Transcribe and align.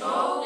سلام 0.00 0.42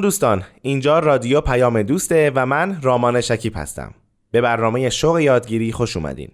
دوستان 0.00 0.44
اینجا 0.62 0.98
رادیو 0.98 1.40
پیام 1.40 1.82
دوسته 1.82 2.32
و 2.34 2.46
من 2.46 2.78
رامان 2.82 3.20
شکیب 3.20 3.52
هستم. 3.56 3.94
به 4.30 4.40
برنامه 4.40 4.90
شوق 4.90 5.18
یادگیری 5.18 5.72
خوش 5.72 5.96
اومدین. 5.96 6.30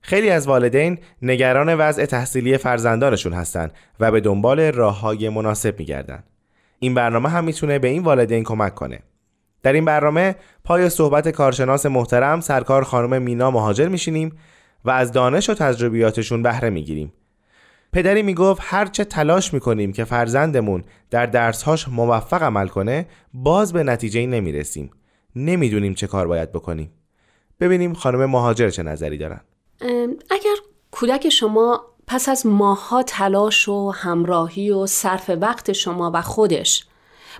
خیلی 0.00 0.30
از 0.30 0.48
والدین 0.48 0.98
نگران 1.22 1.74
وضع 1.74 2.04
تحصیلی 2.04 2.58
فرزندانشون 2.58 3.32
هستن 3.32 3.70
و 4.00 4.10
به 4.10 4.20
دنبال 4.20 4.60
راه 4.60 5.00
های 5.00 5.28
مناسب 5.28 5.78
میگردن. 5.78 6.24
این 6.78 6.94
برنامه 6.94 7.28
هم 7.28 7.44
می‌تونه 7.44 7.78
به 7.78 7.88
این 7.88 8.02
والدین 8.02 8.44
کمک 8.44 8.74
کنه. 8.74 9.00
در 9.62 9.72
این 9.72 9.84
برنامه 9.84 10.36
پای 10.64 10.88
صحبت 10.88 11.28
کارشناس 11.28 11.86
محترم 11.86 12.40
سرکار 12.40 12.84
خانم 12.84 13.22
مینا 13.22 13.50
مهاجر 13.50 13.88
میشینیم 13.88 14.32
و 14.84 14.90
از 14.90 15.12
دانش 15.12 15.50
و 15.50 15.54
تجربیاتشون 15.54 16.42
بهره 16.42 16.70
می‌گیریم. 16.70 17.12
پدری 17.92 18.22
می‌گفت 18.22 18.62
هرچه 18.64 19.04
تلاش 19.04 19.54
می‌کنیم 19.54 19.92
که 19.92 20.04
فرزندمون 20.04 20.84
در 21.10 21.26
درسهاش 21.26 21.88
موفق 21.88 22.42
عمل 22.42 22.68
کنه 22.68 23.06
باز 23.34 23.72
به 23.72 23.82
نتیجه 23.82 24.26
نمی‌رسیم. 24.26 24.90
نمی‌دونیم 25.36 25.94
چه 25.94 26.06
کار 26.06 26.26
باید 26.26 26.52
بکنیم. 26.52 26.90
ببینیم 27.60 27.94
خانم 27.94 28.26
مهاجر 28.26 28.68
چه 28.68 28.82
نظری 28.82 29.18
دارن. 29.18 29.40
اگر 30.30 30.56
کودک 30.90 31.28
شما 31.28 31.84
پس 32.06 32.28
از 32.28 32.46
ماهها 32.46 33.02
تلاش 33.02 33.68
و 33.68 33.90
همراهی 33.90 34.70
و 34.70 34.86
صرف 34.86 35.30
وقت 35.40 35.72
شما 35.72 36.10
و 36.14 36.22
خودش 36.22 36.86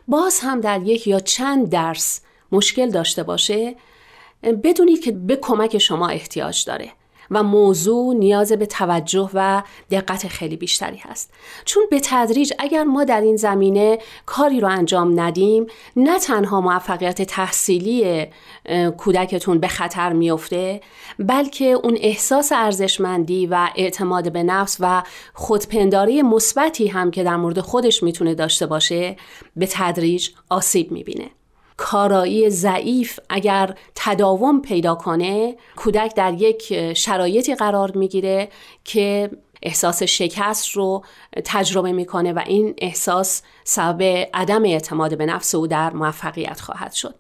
باز 0.08 0.40
هم 0.42 0.60
در 0.60 0.82
یک 0.82 1.06
یا 1.06 1.20
چند 1.20 1.70
درس 1.70 2.20
مشکل 2.52 2.90
داشته 2.90 3.22
باشه 3.22 3.76
بدونید 4.42 5.04
که 5.04 5.12
به 5.12 5.36
کمک 5.36 5.78
شما 5.78 6.08
احتیاج 6.08 6.64
داره. 6.64 6.92
و 7.30 7.42
موضوع 7.42 8.14
نیاز 8.14 8.52
به 8.52 8.66
توجه 8.66 9.30
و 9.34 9.62
دقت 9.90 10.28
خیلی 10.28 10.56
بیشتری 10.56 10.96
هست. 10.96 11.32
چون 11.64 11.84
به 11.90 12.00
تدریج 12.04 12.52
اگر 12.58 12.84
ما 12.84 13.04
در 13.04 13.20
این 13.20 13.36
زمینه 13.36 13.98
کاری 14.26 14.60
رو 14.60 14.68
انجام 14.68 15.20
ندیم 15.20 15.66
نه 15.96 16.18
تنها 16.18 16.60
موفقیت 16.60 17.22
تحصیلی 17.22 18.26
کودکتون 18.96 19.58
به 19.58 19.68
خطر 19.68 20.12
میفته 20.12 20.80
بلکه 21.18 21.64
اون 21.64 21.98
احساس 22.00 22.52
ارزشمندی 22.52 23.46
و 23.46 23.68
اعتماد 23.76 24.32
به 24.32 24.42
نفس 24.42 24.76
و 24.80 25.02
خودپنداری 25.34 26.22
مثبتی 26.22 26.86
هم 26.86 27.10
که 27.10 27.24
در 27.24 27.36
مورد 27.36 27.60
خودش 27.60 28.02
می‌تونه 28.02 28.34
داشته 28.34 28.66
باشه 28.66 29.16
به 29.56 29.68
تدریج 29.70 30.30
آسیب 30.48 30.92
می‌بینه. 30.92 31.30
کارایی 31.76 32.50
ضعیف 32.50 33.20
اگر 33.28 33.74
تداوم 33.94 34.60
پیدا 34.60 34.94
کنه 34.94 35.56
کودک 35.76 36.14
در 36.14 36.32
یک 36.32 36.92
شرایطی 36.92 37.54
قرار 37.54 37.92
می‌گیره 37.96 38.48
که 38.84 39.30
احساس 39.62 40.02
شکست 40.02 40.70
رو 40.70 41.04
تجربه 41.44 41.92
می‌کنه 41.92 42.32
و 42.32 42.42
این 42.46 42.74
احساس 42.78 43.42
سبب 43.64 44.02
عدم 44.34 44.64
اعتماد 44.64 45.18
به 45.18 45.26
نفس 45.26 45.54
او 45.54 45.66
در 45.66 45.92
موفقیت 45.92 46.60
خواهد 46.60 46.92
شد. 46.92 47.14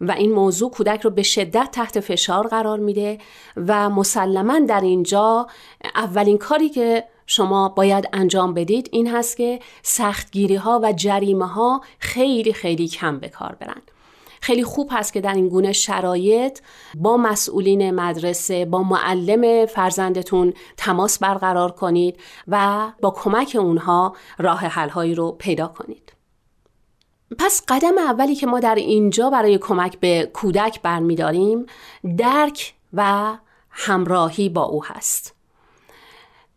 و 0.00 0.12
این 0.12 0.32
موضوع 0.32 0.70
کودک 0.70 1.00
رو 1.00 1.10
به 1.10 1.22
شدت 1.22 1.68
تحت 1.72 2.00
فشار 2.00 2.46
قرار 2.46 2.78
میده 2.78 3.18
و 3.56 3.90
مسلما 3.90 4.58
در 4.58 4.80
اینجا 4.80 5.46
اولین 5.94 6.38
کاری 6.38 6.68
که 6.68 7.04
شما 7.30 7.68
باید 7.68 8.08
انجام 8.12 8.54
بدید 8.54 8.88
این 8.92 9.10
هست 9.10 9.36
که 9.36 9.60
سختگیری 9.82 10.56
ها 10.56 10.80
و 10.82 10.92
جریمه 10.92 11.46
ها 11.46 11.80
خیلی 11.98 12.52
خیلی 12.52 12.88
کم 12.88 13.18
به 13.18 13.28
کار 13.28 13.54
برن. 13.60 13.82
خیلی 14.40 14.64
خوب 14.64 14.88
هست 14.92 15.12
که 15.12 15.20
در 15.20 15.34
این 15.34 15.48
گونه 15.48 15.72
شرایط 15.72 16.60
با 16.94 17.16
مسئولین 17.16 17.90
مدرسه 17.90 18.64
با 18.64 18.82
معلم 18.82 19.66
فرزندتون 19.66 20.52
تماس 20.76 21.18
برقرار 21.18 21.72
کنید 21.72 22.20
و 22.48 22.86
با 23.00 23.10
کمک 23.10 23.56
اونها 23.60 24.16
راه 24.38 24.58
حلهایی 24.58 25.14
رو 25.14 25.32
پیدا 25.32 25.66
کنید. 25.68 26.12
پس 27.38 27.62
قدم 27.68 27.98
اولی 27.98 28.34
که 28.34 28.46
ما 28.46 28.60
در 28.60 28.74
اینجا 28.74 29.30
برای 29.30 29.58
کمک 29.58 30.00
به 30.00 30.30
کودک 30.34 30.82
برمیداریم 30.82 31.66
درک 32.16 32.74
و 32.92 33.32
همراهی 33.70 34.48
با 34.48 34.62
او 34.62 34.84
هست. 34.84 35.37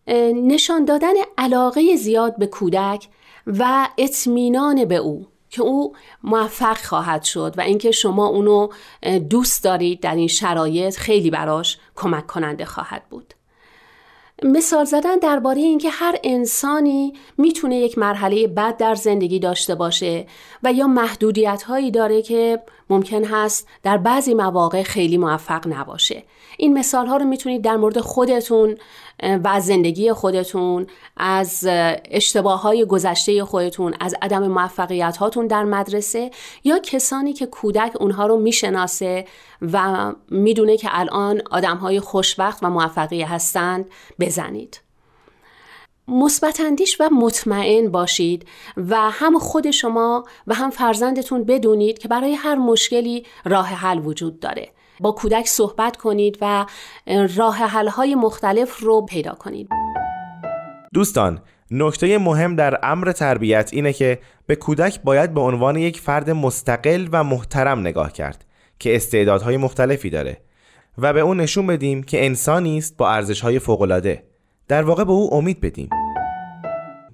نشان 0.07 0.85
دادن 0.85 1.13
علاقه 1.37 1.95
زیاد 1.95 2.37
به 2.37 2.47
کودک 2.47 3.07
و 3.47 3.87
اطمینان 3.97 4.85
به 4.85 4.95
او 4.95 5.27
که 5.49 5.61
او 5.61 5.95
موفق 6.23 6.77
خواهد 6.77 7.23
شد 7.23 7.53
و 7.57 7.61
اینکه 7.61 7.91
شما 7.91 8.27
اونو 8.27 8.67
دوست 9.29 9.63
دارید 9.63 9.99
در 9.99 10.15
این 10.15 10.27
شرایط 10.27 10.97
خیلی 10.97 11.29
براش 11.29 11.77
کمک 11.95 12.27
کننده 12.27 12.65
خواهد 12.65 13.03
بود. 13.09 13.33
مثال 14.43 14.85
زدن 14.85 15.15
درباره 15.17 15.61
اینکه 15.61 15.89
هر 15.89 16.15
انسانی 16.23 17.13
می‌تونه 17.37 17.75
یک 17.75 17.97
مرحله 17.97 18.47
بد 18.47 18.77
در 18.77 18.95
زندگی 18.95 19.39
داشته 19.39 19.75
باشه 19.75 20.25
و 20.63 20.73
یا 20.73 20.87
محدودیت 20.87 21.63
هایی 21.63 21.91
داره 21.91 22.21
که 22.21 22.63
ممکن 22.91 23.23
هست 23.23 23.67
در 23.83 23.97
بعضی 23.97 24.33
مواقع 24.33 24.83
خیلی 24.83 25.17
موفق 25.17 25.67
نباشه. 25.67 26.23
این 26.57 26.77
مثال 26.77 27.07
ها 27.07 27.17
رو 27.17 27.25
می‌تونید 27.25 27.61
در 27.61 27.77
مورد 27.77 27.99
خودتون 27.99 28.77
و 29.23 29.47
از 29.47 29.65
زندگی 29.65 30.13
خودتون 30.13 30.87
از 31.17 31.67
اشتباه 32.11 32.61
های 32.61 32.85
گذشته 32.85 33.45
خودتون 33.45 33.93
از 33.99 34.15
عدم 34.21 34.47
موفقیت 34.47 35.17
هاتون 35.17 35.47
در 35.47 35.63
مدرسه 35.63 36.31
یا 36.63 36.79
کسانی 36.79 37.33
که 37.33 37.45
کودک 37.45 38.01
اونها 38.01 38.25
رو 38.25 38.37
می‌شناسه 38.37 39.25
و 39.61 40.11
می‌دونه 40.29 40.77
که 40.77 40.89
الان 40.91 41.41
آدم 41.51 41.77
های 41.77 41.99
خوشبخت 41.99 42.63
و 42.63 42.69
موفقی 42.69 43.21
هستند 43.21 43.89
بزنید. 44.19 44.81
مثبت 46.07 46.61
و 46.99 47.09
مطمئن 47.09 47.91
باشید 47.91 48.47
و 48.77 48.95
هم 48.95 49.39
خود 49.39 49.71
شما 49.71 50.23
و 50.47 50.53
هم 50.53 50.69
فرزندتون 50.69 51.43
بدونید 51.43 51.99
که 51.99 52.07
برای 52.07 52.33
هر 52.33 52.55
مشکلی 52.55 53.25
راه 53.45 53.67
حل 53.67 53.99
وجود 53.99 54.39
داره. 54.39 54.69
با 54.99 55.11
کودک 55.11 55.47
صحبت 55.47 55.97
کنید 55.97 56.37
و 56.41 56.65
راه 57.37 57.57
های 57.89 58.15
مختلف 58.15 58.79
رو 58.79 59.01
پیدا 59.01 59.33
کنید. 59.33 59.69
دوستان 60.93 61.41
نکته 61.71 62.17
مهم 62.17 62.55
در 62.55 62.79
امر 62.83 63.11
تربیت 63.11 63.69
اینه 63.73 63.93
که 63.93 64.19
به 64.45 64.55
کودک 64.55 65.01
باید 65.01 65.33
به 65.33 65.41
عنوان 65.41 65.75
یک 65.75 65.99
فرد 65.99 66.29
مستقل 66.29 67.07
و 67.11 67.23
محترم 67.23 67.79
نگاه 67.79 68.11
کرد 68.11 68.45
که 68.79 68.95
استعدادهای 68.95 69.57
مختلفی 69.57 70.09
داره 70.09 70.37
و 70.97 71.13
به 71.13 71.19
اون 71.19 71.39
نشون 71.39 71.67
بدیم 71.67 72.03
که 72.03 72.25
انسانی 72.25 72.77
است 72.77 72.97
با 72.97 73.09
ارزش‌های 73.09 73.59
فوق‌العاده. 73.59 74.30
در 74.71 74.83
واقع 74.83 75.03
به 75.03 75.11
او 75.11 75.33
امید 75.33 75.61
بدیم. 75.61 75.89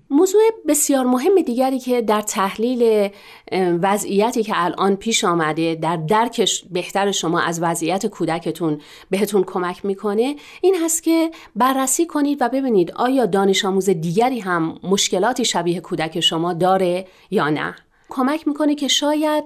موضوع 0.10 0.42
بسیار 0.68 1.06
مهم 1.06 1.42
دیگری 1.42 1.80
که 1.80 2.02
در 2.02 2.22
تحلیل 2.22 3.10
وضعیتی 3.52 4.44
که 4.44 4.54
الان 4.56 4.96
پیش 4.96 5.24
آمده 5.24 5.76
در 5.76 5.96
درک 5.96 6.64
بهتر 6.72 7.12
شما 7.12 7.40
از 7.40 7.62
وضعیت 7.62 8.06
کودکتون 8.06 8.82
بهتون 9.10 9.44
کمک 9.44 9.86
می‌کنه 9.86 10.36
این 10.62 10.76
هست 10.84 11.04
که 11.04 11.32
بررسی 11.56 12.06
کنید 12.06 12.38
و 12.42 12.50
ببینید 12.50 12.92
آیا 12.92 13.26
دانش 13.26 13.66
آموز 13.66 13.90
دیگری 13.90 14.40
هم 14.40 14.80
مشکلاتی 14.84 15.46
شبیه 15.46 15.80
کودک 15.80 16.20
شما 16.20 16.54
داره 16.54 17.06
یا 17.32 17.50
نه. 17.50 17.76
کمک 18.10 18.48
می‌کنه 18.48 18.76
که 18.76 18.88
شاید 18.88 19.44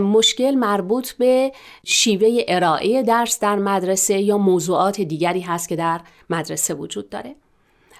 مشکل 0.00 0.54
مربوط 0.54 1.12
به 1.12 1.52
شیوه 1.84 2.42
ارائه 2.48 3.02
درس 3.02 3.40
در 3.40 3.56
مدرسه 3.56 4.18
یا 4.18 4.38
موضوعات 4.38 5.00
دیگری 5.00 5.40
هست 5.40 5.68
که 5.68 5.76
در 5.76 6.00
مدرسه 6.30 6.74
وجود 6.74 7.10
داره. 7.10 7.36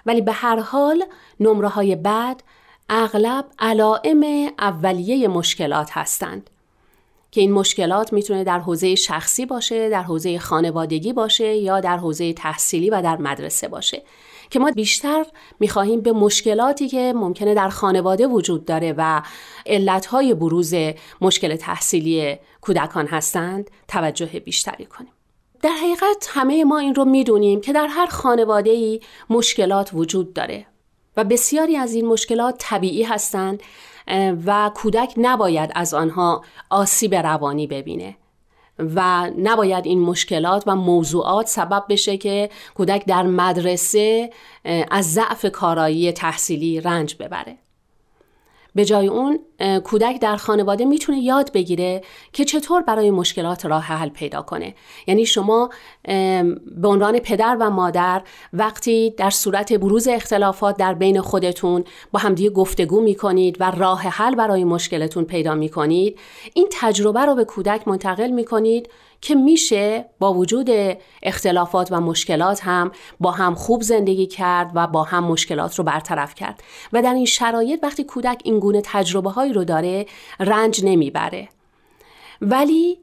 ولی 0.05 0.21
به 0.21 0.31
هر 0.31 0.59
حال 0.59 1.03
نمره 1.39 1.67
های 1.67 1.95
بعد 1.95 2.43
اغلب 2.89 3.45
علائم 3.59 4.51
اولیه 4.59 5.27
مشکلات 5.27 5.89
هستند 5.91 6.49
که 7.31 7.41
این 7.41 7.51
مشکلات 7.51 8.13
می‌تونه 8.13 8.43
در 8.43 8.59
حوزه 8.59 8.95
شخصی 8.95 9.45
باشه، 9.45 9.89
در 9.89 10.03
حوزه 10.03 10.39
خانوادگی 10.39 11.13
باشه 11.13 11.55
یا 11.55 11.79
در 11.79 11.97
حوزه 11.97 12.33
تحصیلی 12.33 12.89
و 12.89 13.01
در 13.01 13.17
مدرسه 13.17 13.67
باشه 13.67 14.03
که 14.49 14.59
ما 14.59 14.71
بیشتر 14.71 15.25
می‌خواهیم 15.59 16.01
به 16.01 16.11
مشکلاتی 16.11 16.87
که 16.87 17.13
ممکنه 17.15 17.53
در 17.53 17.69
خانواده 17.69 18.27
وجود 18.27 18.65
داره 18.65 18.93
و 18.97 19.21
علتهای 19.65 20.33
بروز 20.33 20.73
مشکل 21.21 21.55
تحصیلی 21.55 22.37
کودکان 22.61 23.07
هستند 23.07 23.71
توجه 23.87 24.25
بیشتری 24.25 24.85
کنیم. 24.85 25.14
در 25.61 25.69
حقیقت 25.69 26.27
همه 26.29 26.63
ما 26.63 26.79
این 26.79 26.95
رو 26.95 27.05
می‌دونیم 27.05 27.61
که 27.61 27.73
در 27.73 27.87
هر 27.87 28.05
خانواده 28.05 28.69
ای 28.69 28.99
مشکلات 29.29 29.89
وجود 29.93 30.33
داره 30.33 30.65
و 31.17 31.23
بسیاری 31.23 31.77
از 31.77 31.93
این 31.93 32.05
مشکلات 32.05 32.55
طبیعی 32.57 33.03
هستند 33.03 33.63
و 34.45 34.71
کودک 34.75 35.13
نباید 35.17 35.71
از 35.75 35.93
آنها 35.93 36.43
آسیب 36.69 37.15
روانی 37.15 37.67
ببینه 37.67 38.17
و 38.79 39.29
نباید 39.37 39.85
این 39.85 39.99
مشکلات 39.99 40.63
و 40.67 40.75
موضوعات 40.75 41.47
سبب 41.47 41.85
بشه 41.89 42.17
که 42.17 42.49
کودک 42.75 43.05
در 43.05 43.23
مدرسه 43.23 44.29
از 44.91 45.13
ضعف 45.13 45.45
کارایی 45.45 46.11
تحصیلی 46.11 46.81
رنج 46.81 47.15
ببره. 47.19 47.57
به 48.75 48.85
جای 48.85 49.07
اون 49.07 49.39
کودک 49.83 50.21
در 50.21 50.35
خانواده 50.35 50.85
می‌تونه 50.85 51.19
یاد 51.19 51.51
بگیره 51.51 52.01
که 52.33 52.45
چطور 52.45 52.81
برای 52.81 53.11
مشکلات 53.11 53.65
راه 53.65 53.83
حل 53.83 54.09
پیدا 54.09 54.41
کنه. 54.41 54.75
یعنی 55.07 55.25
شما 55.25 55.69
به 56.77 56.87
عنوان 56.87 57.19
پدر 57.19 57.57
و 57.59 57.69
مادر 57.69 58.21
وقتی 58.53 59.13
در 59.17 59.29
صورت 59.29 59.73
بروز 59.73 60.07
اختلافات 60.07 60.77
در 60.77 60.93
بین 60.93 61.21
خودتون 61.21 61.83
با 62.11 62.19
همدیگه 62.19 62.49
گفتگو 62.49 63.01
می‌کنید 63.01 63.57
و 63.59 63.71
راه 63.71 64.01
حل 64.01 64.35
برای 64.35 64.63
مشکلتون 64.63 65.23
پیدا 65.23 65.55
می‌کنید 65.55 66.19
این 66.53 66.67
تجربه 66.71 67.25
رو 67.25 67.35
به 67.35 67.45
کودک 67.45 67.87
منتقل 67.87 68.29
می‌کنید 68.29 68.89
که 69.25 69.35
میشه 69.35 70.05
با 70.19 70.33
وجود 70.33 70.69
اختلافات 71.23 71.91
و 71.91 72.01
مشکلات 72.01 72.63
هم 72.63 72.91
با 73.19 73.31
هم 73.31 73.55
خوب 73.55 73.81
زندگی 73.81 74.25
کرد 74.25 74.71
و 74.75 74.87
با 74.87 75.03
هم 75.03 75.23
مشکلات 75.23 75.75
رو 75.75 75.83
برطرف 75.83 76.35
کرد. 76.35 76.63
و 76.93 77.01
در 77.01 77.13
این 77.13 77.25
شرایط 77.25 77.79
وقتی 77.83 78.03
کودک 78.03 78.41
این 78.43 78.59
گونه 78.59 78.81
تجربه 78.85 79.29
هایی 79.29 79.53
رو 79.53 79.63
داره 79.63 80.05
رنج 80.39 80.81
نمی‌بره. 80.85 81.49
ولی 82.41 82.97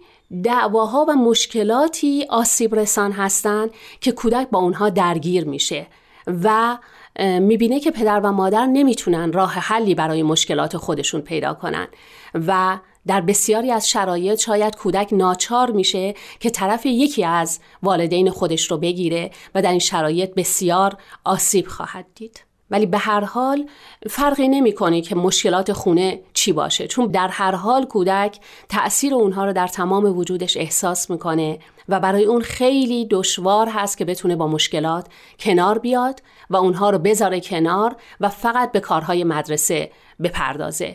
دعواها 0.45 1.07
و 1.09 1.13
مشکلاتی 1.13 2.27
آسیب 2.31 2.75
رسان 2.75 3.13
هستند 3.13 3.71
که 4.01 4.13
کودک 4.13 4.51
با 4.51 4.59
اونها 4.59 4.89
درگیر 4.89 5.45
میشه 5.45 5.87
و 6.27 6.79
می‌بینه 7.19 7.81
که 7.81 7.91
پدر 7.91 8.21
و 8.21 8.33
مادر 8.33 8.67
نمی‌تونن 8.67 9.33
راه 9.33 9.53
حلی 9.53 9.95
برای 9.95 10.23
مشکلات 10.23 10.77
خودشون 10.77 11.21
پیدا 11.21 11.55
کنن. 11.55 11.89
و 12.35 12.79
در 13.07 13.21
بسیاری 13.21 13.71
از 13.71 13.91
شرایط 13.91 14.41
شاید 14.41 14.77
کودک 14.77 15.09
ناچار 15.13 15.71
میشه 15.71 16.15
که 16.41 16.51
طرف 16.51 16.87
یکی 16.87 17.25
از 17.25 17.61
والدین 17.83 18.31
خودش 18.31 18.71
رو 18.71 18.79
بگیره 18.79 19.31
و 19.55 19.63
در 19.63 19.71
این 19.71 19.79
شرایط 19.79 20.35
بسیار 20.35 20.97
آسیب 21.25 21.67
خواهد 21.67 22.07
دید. 22.15 22.45
ولی 22.71 22.87
به 22.87 22.99
هر 22.99 23.25
حال 23.25 23.69
فرقی 24.11 24.49
نمی‌کنه 24.49 25.01
که 25.01 25.15
مشکلات 25.15 25.73
خونه 25.73 26.21
چی 26.33 26.53
باشه 26.53 26.87
چون 26.87 27.07
در 27.07 27.29
هر 27.29 27.55
حال 27.55 27.85
کودک 27.85 28.39
تأثیر 28.69 29.15
اونها 29.15 29.45
رو 29.45 29.53
در 29.53 29.67
تمام 29.67 30.19
وجودش 30.19 30.57
احساس 30.57 31.11
می‌کنه 31.11 31.59
و 31.89 32.01
برای 32.01 32.25
اون 32.25 32.43
خیلی 32.43 33.07
دشوار 33.11 33.69
هست 33.69 33.99
که 33.99 34.05
بتونه 34.05 34.37
با 34.37 34.47
مشکلات 34.47 35.07
کنار 35.41 35.79
بیاد 35.79 36.23
و 36.51 36.57
اونها 36.57 36.91
رو 36.91 36.99
بذاره 36.99 37.41
کنار 37.41 37.97
و 38.21 38.29
فقط 38.29 38.73
به 38.73 38.81
کارهای 38.81 39.25
مدرسه 39.25 39.91
بپردازه. 40.23 40.95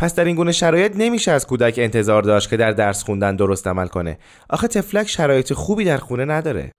پس 0.00 0.14
در 0.14 0.24
این 0.24 0.36
گونه 0.36 0.52
شرایط 0.52 0.92
نمیشه 0.96 1.30
از 1.30 1.46
کودک 1.46 1.74
انتظار 1.78 2.22
داشت 2.22 2.50
که 2.50 2.56
در 2.56 2.72
درس 2.72 3.04
خوندن 3.04 3.36
درست 3.36 3.66
عمل 3.66 3.86
کنه. 3.86 4.18
آخه 4.50 4.68
تفلک 4.68 5.08
شرایط 5.08 5.52
خوبی 5.52 5.84
در 5.84 5.96
خونه 5.98 6.24
نداره. 6.24 6.72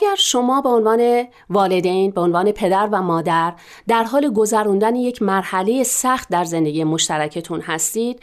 اگر 0.00 0.14
شما 0.14 0.60
به 0.60 0.68
عنوان 0.68 1.26
والدین 1.50 2.10
به 2.10 2.20
عنوان 2.20 2.52
پدر 2.52 2.88
و 2.92 3.02
مادر 3.02 3.54
در 3.88 4.04
حال 4.04 4.32
گذراندن 4.32 4.96
یک 4.96 5.22
مرحله 5.22 5.82
سخت 5.82 6.28
در 6.28 6.44
زندگی 6.44 6.84
مشترکتون 6.84 7.60
هستید 7.60 8.20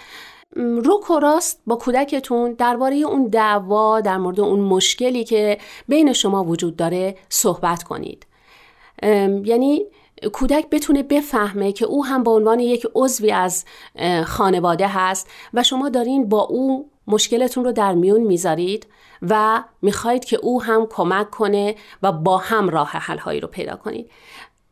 رو 0.55 1.01
و 1.09 1.39
با 1.67 1.75
کودکتون 1.75 2.53
درباره 2.53 2.95
اون 2.95 3.27
دعوا 3.27 4.01
در 4.01 4.17
مورد 4.17 4.39
اون 4.39 4.59
مشکلی 4.59 5.23
که 5.23 5.57
بین 5.87 6.13
شما 6.13 6.43
وجود 6.43 6.75
داره 6.75 7.15
صحبت 7.29 7.83
کنید. 7.83 8.25
یعنی 9.43 9.85
کودک 10.33 10.69
بتونه 10.69 11.03
بفهمه 11.03 11.71
که 11.71 11.85
او 11.85 12.05
هم 12.05 12.23
به 12.23 12.31
عنوان 12.31 12.59
یک 12.59 12.87
عضوی 12.95 13.31
از 13.31 13.65
خانواده 14.25 14.87
هست 14.87 15.29
و 15.53 15.63
شما 15.63 15.89
دارین 15.89 16.29
با 16.29 16.41
او 16.41 16.89
مشکلتون 17.07 17.65
رو 17.65 17.71
در 17.71 17.93
میون 17.93 18.21
می‌ذارید. 18.21 18.87
و 19.29 19.63
می‌خواهید 19.81 20.25
که 20.25 20.37
او 20.37 20.63
هم 20.63 20.87
کمک 20.89 21.29
کنه 21.29 21.75
و 22.03 22.11
با 22.11 22.37
هم 22.37 22.69
راه 22.69 22.89
حل 22.89 23.17
هایی 23.17 23.39
رو 23.39 23.47
پیدا 23.47 23.75
کنید. 23.75 24.11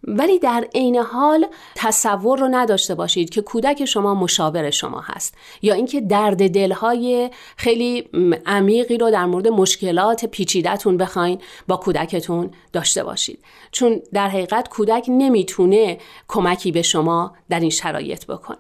ولی 0.08 0.40
در 0.40 0.68
عین 0.76 0.96
حال 0.96 1.46
تصور 1.76 2.40
رو 2.40 2.48
نداشته 2.52 2.96
باشید 2.96 3.30
که 3.30 3.42
کودک 3.42 3.86
شما 3.86 4.14
مشاور 4.16 4.70
شما 4.70 5.02
هست 5.06 5.36
یا 5.62 5.74
اینکه 5.74 6.02
درد 6.02 6.52
دلهای 6.52 7.30
خیلی 7.58 8.10
عمیقی 8.46 8.98
رو 8.98 9.12
در 9.12 9.26
مورد 9.26 9.48
مشکلات 9.48 10.26
پیچیدهتون 10.26 10.98
بخواین 10.98 11.42
با 11.68 11.78
کودکتون 11.78 12.52
داشته 12.74 13.04
باشید. 13.04 13.40
چون 13.72 14.02
در 14.14 14.28
حقیقت 14.28 14.70
کودک 14.70 15.06
نمی‌تونه 15.08 15.98
کمکی 16.28 16.72
به 16.72 16.82
شما 16.82 17.36
در 17.50 17.60
این 17.60 17.70
شرایط 17.70 18.26
بکنه. 18.26 18.58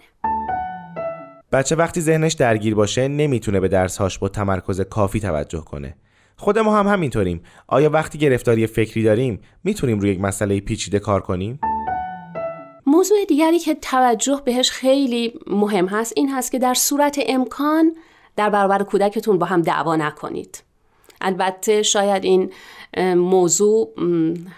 بچه 1.53 1.75
وقتی 1.75 2.01
ذهنش 2.01 2.33
درگیر 2.33 2.75
باشه 2.75 3.07
نمی‌تونه 3.07 3.59
به 3.59 3.67
درسهاش 3.67 4.19
با 4.19 4.29
تمرکز 4.29 4.81
کافی 4.81 5.19
توجه 5.19 5.61
کنه. 5.61 5.95
خود 6.35 6.59
ما 6.59 6.77
هم 6.77 6.87
همینطوریم. 6.87 7.43
آیا 7.67 7.89
وقتی 7.89 8.17
گرفتاری 8.17 8.67
فکری 8.67 9.03
داریم 9.03 9.39
می‌تونیم 9.63 9.99
روی 9.99 10.11
یک 10.11 10.21
مسئله 10.21 10.59
پیچیده 10.59 10.99
کار 10.99 11.21
کنیم؟ 11.21 11.59
موضوع 12.85 13.25
دیگری 13.27 13.59
که 13.59 13.75
توجه 13.75 14.41
بهش 14.45 14.71
خیلی 14.71 15.33
مهم 15.47 15.87
هست 15.87 16.13
این 16.15 16.31
هست 16.31 16.51
که 16.51 16.59
در 16.59 16.73
صورت 16.73 17.19
امکان 17.27 17.95
در 18.35 18.49
برابر 18.49 18.83
کودکتون 18.83 19.37
با 19.37 19.45
هم 19.45 19.61
دعوا 19.61 19.95
نکنید. 19.95 20.63
البته 21.21 21.83
شاید 21.83 22.23
این 22.23 22.53
موضوع 23.15 23.93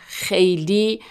خیلی 0.08 1.02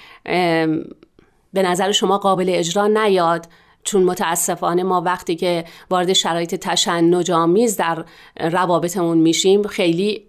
به 1.53 1.63
نظر 1.63 1.93
شما 1.93 2.19
قابل 2.19 2.47
اجرا 2.49 2.87
نیاد. 2.87 3.47
چون 3.85 4.03
متاسفانه 4.03 4.83
ما 4.83 5.01
وقتی 5.01 5.37
که 5.37 5.65
وارد 5.91 6.13
شرایط 6.13 6.55
تشنج 6.55 7.31
آمیز 7.31 7.77
در 7.77 8.05
روابطمون 8.41 9.19
میشیم 9.19 9.63
خیلی 9.63 10.27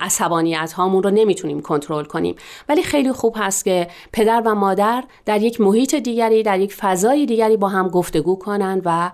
عصبانیت 0.00 0.72
هامون 0.72 1.02
رو 1.02 1.10
نمی‌تونیم 1.10 1.60
کنترل 1.60 2.04
کنیم. 2.04 2.36
ولی 2.68 2.82
خیلی 2.82 3.12
خوب 3.12 3.36
هست 3.38 3.64
که 3.64 3.88
پدر 4.12 4.42
و 4.44 4.54
مادر 4.54 5.04
در 5.24 5.42
یک 5.42 5.60
محیط 5.60 5.94
دیگری 5.94 6.42
در 6.42 6.60
یک 6.60 6.74
فضای 6.74 7.26
دیگری 7.26 7.56
با 7.56 7.68
هم 7.68 7.88
گفتگو 7.88 8.36
کنن 8.36 8.82
و 8.84 9.10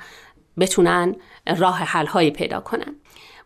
بتونن 0.58 1.16
راه 1.58 1.78
حل 1.78 2.06
هایی 2.06 2.30
پیدا 2.30 2.60
کنن. 2.60 2.96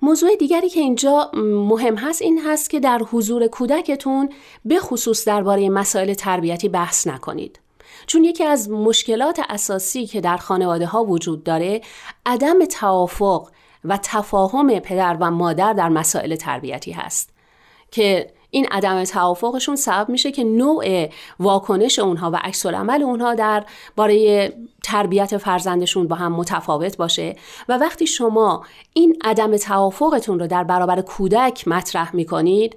موضوع 0.03 0.37
دیگری 0.37 0.69
که 0.69 0.81
اینجا 0.81 1.31
مهم 1.35 1.97
هست 1.97 2.23
این 2.23 2.41
هست 2.47 2.71
که 2.71 2.81
در 2.81 3.01
حضور 3.13 3.47
کودکتون 3.47 4.29
به 4.65 4.79
خصوص 4.79 5.29
درباره 5.29 5.69
مسائل 5.69 6.15
تربیتی 6.15 6.69
بحث 6.69 7.07
نکنید. 7.07 7.61
چون 8.07 8.25
یکی 8.25 8.45
از 8.45 8.71
مشکلات 8.71 9.41
اساسی 9.49 10.07
که 10.07 10.21
در 10.21 10.37
خانواده 10.37 10.87
ها 10.87 11.05
وجود 11.05 11.45
داره 11.45 11.81
عدم 12.27 12.65
توافق 12.65 13.49
و 13.85 13.99
تفاهم 14.03 14.79
پدر 14.79 15.17
و 15.21 15.31
مادر 15.31 15.73
در 15.73 15.89
مسائل 15.89 16.37
تربیتی 16.37 16.93
هست 16.93 17.31
که 17.91 18.31
این 18.51 18.67
عدم 18.71 19.05
توافقشون 19.05 19.77
سبب 19.77 20.09
میشه 20.09 20.33
که 20.33 20.45
نوع 20.45 21.09
واکنش 21.41 21.99
اونها 21.99 22.31
و 22.31 22.37
عکس 22.37 22.67
عمل 22.67 23.03
اونها 23.03 23.35
در 23.35 23.65
باره 23.97 24.53
تربیت 24.83 25.37
فرزندشون 25.37 26.09
با 26.09 26.17
هم 26.17 26.33
متفاوت 26.33 26.97
باشه 26.97 27.37
و 27.69 27.79
وقتی 27.79 28.07
شما 28.07 28.65
این 28.93 29.17
عدم 29.25 29.57
توافقتون 29.57 30.39
رو 30.39 30.47
در 30.47 30.65
برابر 30.65 31.01
کودک 31.01 31.69
مطرح 31.69 32.17
می‌کنید 32.17 32.77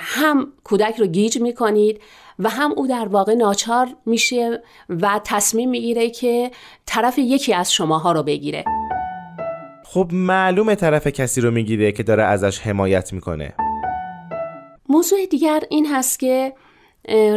هم 0.00 0.52
کودک 0.64 0.96
رو 0.96 1.06
گیج 1.06 1.38
می‌کنید 1.38 2.00
و 2.38 2.48
هم 2.48 2.72
او 2.76 2.86
در 2.86 3.08
واقع 3.08 3.34
ناچار 3.34 3.88
میشه 4.06 4.62
و 4.88 5.20
تصمیم 5.24 5.70
می‌گیره 5.70 6.10
که 6.10 6.50
طرف 6.86 7.18
یکی 7.18 7.54
از 7.54 7.72
شماها 7.72 8.12
رو 8.12 8.22
بگیره 8.22 8.64
خب 9.84 10.08
معلومه 10.12 10.74
طرف 10.74 11.06
کسی 11.06 11.40
رو 11.40 11.50
می‌گیره 11.50 11.92
که 11.92 12.02
داره 12.02 12.22
ازش 12.22 12.60
حمایت 12.60 13.12
می‌کنه 13.12 13.54
موضوع 14.88 15.26
دیگر 15.26 15.62
این 15.70 15.86
هست 15.86 16.18
که 16.18 16.52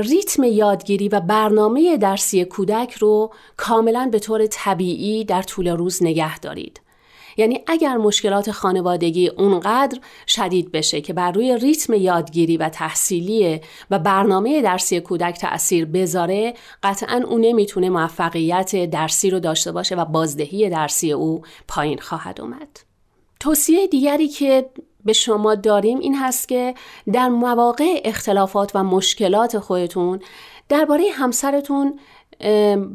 ریتم 0.02 0.44
یادگیری 0.44 1.10
و 1.10 1.20
برنامه 1.20 1.98
درسی 1.98 2.46
کودک 2.46 2.94
رو 2.94 3.34
کاملا 3.58 4.10
به 4.12 4.20
طور 4.20 4.48
طبیعی 4.48 5.26
در 5.26 5.42
طول 5.42 5.68
روز 5.68 6.04
نگه 6.04 6.40
دارید. 6.40 6.82
یعنی 7.38 7.62
اگر 7.68 7.98
مشکلات 7.98 8.52
خانوادگی 8.52 9.28
اونقدر 9.28 10.00
شدید 10.28 10.72
بشه 10.72 11.02
که 11.02 11.14
بر 11.14 11.32
روی 11.32 11.58
ریتم 11.58 11.94
یادگیری 11.94 12.58
و 12.58 12.70
تحصیلی 12.70 13.62
و 13.92 14.00
برنامه 14.00 14.62
درسی 14.62 15.00
کودک 15.00 15.38
تأثیر 15.38 15.86
بذاره 15.86 16.54
قطعا 16.84 17.24
او 17.28 17.38
نمی‌تونه 17.38 17.90
موفقیت 17.90 18.90
درسی 18.90 19.30
رو 19.30 19.40
داشته 19.40 19.72
باشه 19.72 19.96
و 19.96 20.06
بازدهی 20.06 20.70
درسی 20.70 21.12
او 21.12 21.42
پایین 21.68 22.00
خواهد 22.00 22.42
اومد. 22.42 22.80
توصیه 23.40 23.88
دیگری 23.88 24.28
که 24.28 24.70
به 25.06 25.14
شما 25.14 25.56
داریم 25.56 26.00
این 26.00 26.16
هست 26.16 26.48
که 26.48 26.74
در 27.14 27.30
مواقع 27.30 28.02
اختلافات 28.06 28.72
و 28.76 28.84
مشکلات 28.84 29.60
خودتون 29.60 30.20
درباره 30.70 31.04
همسرتون 31.14 32.00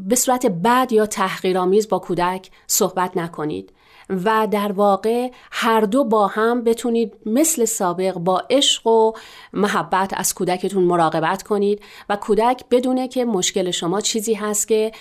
به 0.08 0.16
صورت 0.16 0.46
بد 0.46 0.88
یا 0.90 1.06
تحقیرآمیز 1.06 1.88
با 1.88 1.98
کودک 1.98 2.50
صحبت 2.66 3.16
نکنید 3.16 3.72
و 4.10 4.48
در 4.50 4.72
واقع 4.72 5.30
هر 5.52 5.80
دو 5.80 6.04
با 6.04 6.26
هم 6.26 6.64
بتونید 6.64 7.12
مثل 7.26 7.64
سابق 7.64 8.12
با 8.12 8.42
عشق 8.50 8.86
و 8.86 9.12
محبت 9.52 10.12
از 10.16 10.34
کودکتون 10.34 10.84
مراقبت 10.84 11.42
کنید 11.42 11.82
و 12.08 12.16
کودک 12.16 12.64
بدونه 12.70 13.08
که 13.08 13.24
مشکل 13.24 13.70
شما 13.70 14.00
چیزی 14.00 14.34
هست 14.34 14.68
که 14.68 14.92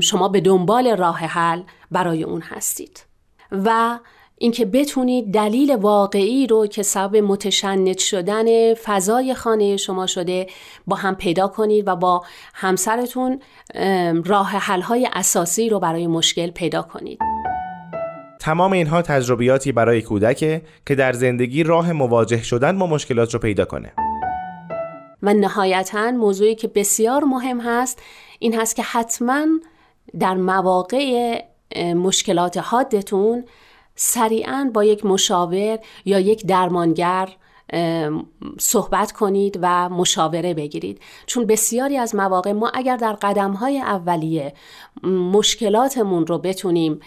شما 0.00 0.28
به 0.28 0.40
دنبال 0.40 0.96
راه 0.96 1.18
حل 1.18 1.62
برای 1.90 2.22
اون 2.22 2.40
هستید 2.40 3.04
و 3.52 3.98
اینکه 4.38 4.64
بتونید 4.64 5.34
دلیل 5.34 5.74
واقعی 5.76 6.46
رو 6.46 6.66
که 6.66 6.82
سبب 6.82 7.16
متشنج 7.16 7.98
شدن 7.98 8.74
فضای 8.74 9.34
خانه 9.34 9.76
شما 9.76 10.06
شده 10.06 10.46
با 10.86 10.96
هم 10.96 11.14
پیدا 11.14 11.48
کنید 11.48 11.88
و 11.88 11.96
با 11.96 12.24
همسرتون 12.54 13.40
راه 14.24 14.48
حل‌های 14.48 15.08
اساسی 15.12 15.68
رو 15.68 15.80
برای 15.80 16.06
مشکل 16.06 16.50
پیدا 16.50 16.82
کنید. 16.82 17.18
تمام 18.42 18.72
اینها 18.72 19.02
تجربیاتی 19.02 19.72
برای 19.72 20.02
کودک 20.02 20.62
که 20.86 20.94
در 20.94 21.12
زندگی 21.12 21.62
راه 21.62 21.92
مواجه 21.92 22.42
شدن 22.42 22.78
با 22.78 22.86
مشکلات 22.86 23.34
رو 23.34 23.40
پیدا 23.40 23.64
کنه. 23.64 23.92
و 25.22 25.34
نهایتا 25.34 26.10
موضوعی 26.10 26.54
که 26.54 26.68
بسیار 26.68 27.24
مهم 27.24 27.60
هست 27.60 28.02
این 28.38 28.60
هست 28.60 28.76
که 28.76 28.82
حتما 28.82 29.46
در 30.18 30.34
مواقع 30.34 31.40
مشکلات 31.76 32.56
حادتون 32.56 33.44
سریعا 33.94 34.70
با 34.74 34.84
یک 34.84 35.06
مشاور 35.06 35.78
یا 36.04 36.20
یک 36.20 36.46
درمانگر 36.46 37.28
صحبت 38.58 39.12
کنید 39.12 39.58
و 39.62 39.88
مشاوره 39.88 40.54
بگیرید. 40.54 41.00
چون 41.26 41.46
بسیاری 41.46 41.96
از 41.96 42.14
مواقع 42.14 42.52
ما 42.52 42.70
اگر 42.74 42.96
در 42.96 43.12
قدم 43.12 43.52
های 43.52 43.78
اولیه 43.78 44.54
مشکلاتمون 45.32 46.26
رو 46.26 46.38
بتونیم 46.38 47.00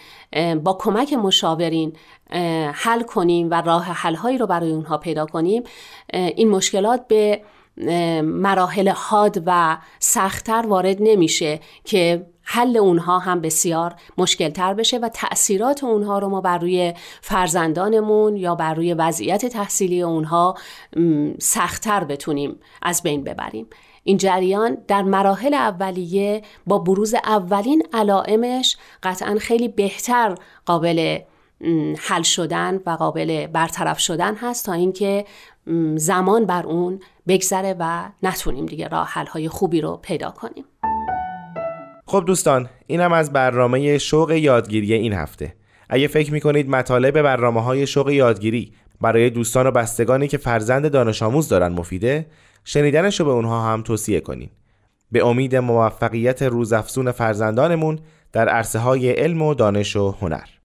با 0.64 0.76
کمک 0.80 1.12
مشاورین 1.12 1.92
حل 2.72 3.02
کنیم 3.02 3.50
و 3.50 3.62
راه 3.62 3.84
حل 3.84 4.38
رو 4.38 4.46
برای 4.46 4.70
اونها 4.70 4.98
پیدا 4.98 5.26
کنیم 5.26 5.62
این 6.12 6.50
مشکلات 6.50 7.08
به 7.08 7.40
مراحل 8.22 8.88
حاد 8.88 9.42
و 9.46 9.78
سختتر 9.98 10.64
وارد 10.68 10.96
نمیشه 11.00 11.60
که 11.84 12.26
حل 12.48 12.76
اونها 12.76 13.18
هم 13.18 13.40
بسیار 13.40 13.94
مشکل 14.18 14.50
تر 14.50 14.74
بشه 14.74 14.98
و 14.98 15.08
تأثیرات 15.08 15.84
اونها 15.84 16.18
رو 16.18 16.28
ما 16.28 16.40
بر 16.40 16.58
روی 16.58 16.94
فرزندانمون 17.20 18.36
یا 18.36 18.54
بر 18.54 18.74
روی 18.74 18.94
وضعیت 18.94 19.46
تحصیلی 19.46 20.02
اونها 20.02 20.54
سختتر 21.40 22.04
بتونیم 22.04 22.58
از 22.82 23.02
بین 23.02 23.24
ببریم. 23.24 23.66
این 24.04 24.16
جریان 24.16 24.76
در 24.88 25.02
مراحل 25.02 25.54
اولیه 25.54 26.42
با 26.66 26.78
بروز 26.78 27.14
اولین 27.14 27.82
علائمش 27.92 28.76
قطعا 29.02 29.36
خیلی 29.40 29.68
بهتر 29.68 30.34
قابل 30.66 31.18
حل 31.98 32.22
شدن 32.22 32.80
و 32.86 32.90
قابل 32.90 33.46
برطرف 33.46 33.98
شدن 33.98 34.34
هست 34.34 34.66
تا 34.66 34.72
اینکه 34.72 35.24
زمان 35.96 36.46
بر 36.46 36.66
اون 36.66 37.00
بگذره 37.28 37.76
و 37.78 38.08
نتونیم 38.22 38.66
دیگه 38.66 38.88
راه 38.88 39.08
حل 39.08 39.26
های 39.26 39.48
خوبی 39.48 39.80
رو 39.80 39.96
پیدا 39.96 40.30
کنیم. 40.30 40.64
خب 42.08 42.24
دوستان 42.26 42.68
اینم 42.86 43.12
از 43.12 43.32
برنامه 43.32 43.98
شوق 43.98 44.30
یادگیری 44.30 44.92
این 44.92 45.12
هفته. 45.12 45.54
اگه 45.88 46.06
فکر 46.06 46.32
می‌کنید 46.32 46.70
مطالب 46.70 47.22
برنامه 47.22 47.62
های 47.62 47.86
شوق 47.86 48.10
یادگیری 48.10 48.72
برای 49.00 49.30
دوستان 49.30 49.66
و 49.66 49.70
بستگانی 49.70 50.28
که 50.28 50.38
فرزند 50.38 50.90
دانش 50.90 51.22
آموز 51.22 51.48
دارن 51.48 51.72
مفیده 51.72 52.26
شنیدنش 52.64 53.20
رو 53.20 53.26
به 53.26 53.32
اونها 53.32 53.72
هم 53.72 53.82
توصیه 53.82 54.20
کنین. 54.20 54.50
به 55.12 55.26
امید 55.26 55.56
موفقیت 55.56 56.42
روزافزون 56.42 57.12
فرزندانمون 57.12 57.98
در 58.32 58.48
عرصه 58.48 58.78
های 58.78 59.10
علم 59.10 59.42
و 59.42 59.54
دانش 59.54 59.96
و 59.96 60.10
هنر. 60.20 60.55